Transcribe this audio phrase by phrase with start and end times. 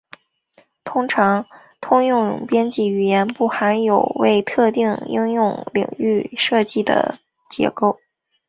[0.83, 1.45] 通常
[1.79, 7.19] 通用编程语言不含有为特定应用领域设计的
[7.51, 7.99] 结构。